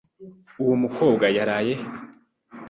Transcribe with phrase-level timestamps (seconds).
[0.61, 1.85] Uwo mukobwa yaraye he?